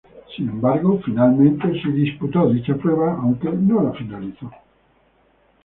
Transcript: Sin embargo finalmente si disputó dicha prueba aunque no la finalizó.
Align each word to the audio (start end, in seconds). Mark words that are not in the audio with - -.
Sin 0.35 0.49
embargo 0.49 0.99
finalmente 1.05 1.79
si 1.79 1.91
disputó 1.91 2.49
dicha 2.51 2.73
prueba 2.75 3.19
aunque 3.21 3.51
no 3.51 3.83
la 3.83 3.91
finalizó. 3.93 4.49